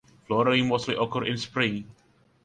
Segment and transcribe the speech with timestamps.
[0.25, 1.91] Flowering mostly occurs in spring.